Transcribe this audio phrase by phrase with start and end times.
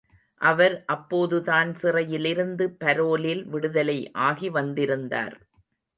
[0.41, 5.37] அவர் அப்போதுதான் சிறையிலிருந்து பரோலில் விடுதலை ஆகி வந்திருந்தார்.